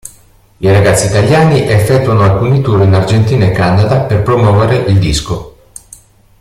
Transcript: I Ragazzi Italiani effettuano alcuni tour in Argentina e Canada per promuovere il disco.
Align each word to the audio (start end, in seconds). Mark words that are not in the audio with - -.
I 0.57 0.67
Ragazzi 0.71 1.05
Italiani 1.05 1.61
effettuano 1.67 2.23
alcuni 2.23 2.59
tour 2.63 2.81
in 2.81 2.95
Argentina 2.95 3.45
e 3.45 3.51
Canada 3.51 3.99
per 3.99 4.23
promuovere 4.23 4.77
il 4.77 4.97
disco. 4.97 5.57